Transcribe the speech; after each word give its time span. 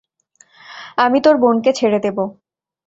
আমি 0.97 1.17
তোর 1.21 1.35
বোনকে 1.37 1.71
ছেড়ে 1.73 1.99
দেবো। 1.99 2.23